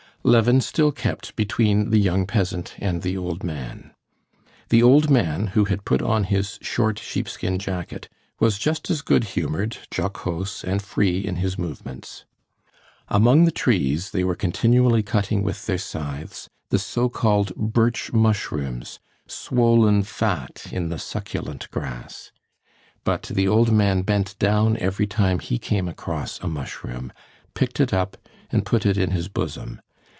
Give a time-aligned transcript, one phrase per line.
[0.23, 3.89] Levin still kept between the young peasant and the old man.
[4.69, 8.07] The old man, who had put on his short sheepskin jacket,
[8.39, 12.25] was just as good humored, jocose, and free in his movements.
[13.07, 18.99] Among the trees they were continually cutting with their scythes the so called "birch mushrooms,"
[19.25, 22.31] swollen fat in the succulent grass.
[23.03, 27.11] But the old man bent down every time he came across a mushroom,
[27.55, 28.17] picked it up
[28.51, 29.81] and put it in his bosom.